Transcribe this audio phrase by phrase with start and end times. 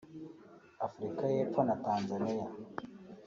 [0.87, 2.45] Afurika y’Epfo na Tanzania